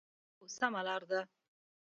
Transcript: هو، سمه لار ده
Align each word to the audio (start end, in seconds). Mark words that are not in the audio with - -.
هو، 0.37 0.45
سمه 0.57 0.81
لار 0.87 1.03
ده 1.09 1.19